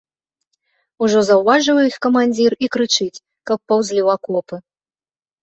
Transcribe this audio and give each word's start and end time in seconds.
Ужо 1.07 1.19
заўважыў 1.29 1.77
іх 1.89 1.95
камандзір 2.07 2.51
і 2.67 2.71
крычыць, 2.77 3.21
каб 3.53 3.59
паўзлі 3.67 4.01
ў 4.07 4.19
акопы. 4.19 4.55